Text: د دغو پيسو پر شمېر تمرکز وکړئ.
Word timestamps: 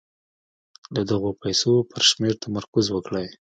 د 0.95 0.97
دغو 1.09 1.31
پيسو 1.41 1.73
پر 1.89 2.01
شمېر 2.09 2.33
تمرکز 2.43 2.85
وکړئ. 2.91 3.27